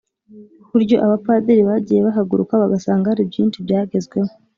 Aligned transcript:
buryo 0.71 0.95
abapadiri 1.05 1.61
bagiye 1.69 1.99
bahagaruka 2.07 2.53
bagasanga 2.63 3.09
hari 3.11 3.23
byinshi 3.29 3.63
byagezweho. 3.65 4.31